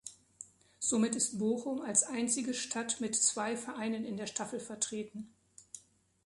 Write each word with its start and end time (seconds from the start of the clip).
Somit 0.79 1.13
ist 1.15 1.37
Bochum 1.37 1.81
als 1.83 2.05
einzige 2.05 2.55
Stadt 2.55 3.01
mit 3.01 3.15
zwei 3.15 3.55
Vereinen 3.55 4.03
in 4.03 4.17
der 4.17 4.25
Staffel 4.25 4.59
vertreten. 4.59 5.31